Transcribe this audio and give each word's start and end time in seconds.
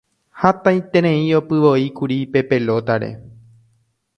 Hatãiterei 0.43 1.19
opyvoíkuri 1.39 2.19
pe 2.31 2.39
pelota-re. 2.49 3.11